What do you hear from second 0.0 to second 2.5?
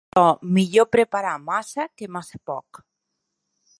Però, millor preparar massa que massa